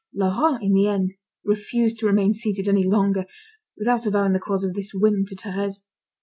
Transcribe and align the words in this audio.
Laurent, 0.15 0.63
in 0.63 0.73
the 0.73 0.87
end, 0.87 1.13
refused 1.43 1.99
to 1.99 2.07
remain 2.07 2.33
seated 2.33 2.67
any 2.67 2.83
longer, 2.83 3.27
without 3.77 4.07
avowing 4.07 4.33
the 4.33 4.39
cause 4.39 4.63
of 4.63 4.73
this 4.73 4.95
whim 4.95 5.25
to 5.27 5.35
Thérèse. 5.35 5.83